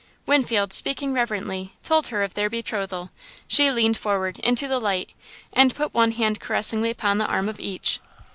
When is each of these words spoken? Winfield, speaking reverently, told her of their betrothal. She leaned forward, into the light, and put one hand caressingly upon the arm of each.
Winfield, 0.25 0.73
speaking 0.73 1.13
reverently, 1.13 1.73
told 1.83 2.07
her 2.07 2.23
of 2.23 2.33
their 2.33 2.49
betrothal. 2.49 3.11
She 3.47 3.69
leaned 3.69 3.97
forward, 3.97 4.39
into 4.39 4.67
the 4.67 4.79
light, 4.79 5.11
and 5.53 5.75
put 5.75 5.93
one 5.93 6.13
hand 6.13 6.39
caressingly 6.39 6.89
upon 6.89 7.19
the 7.19 7.27
arm 7.27 7.47
of 7.47 7.59
each. 7.59 7.99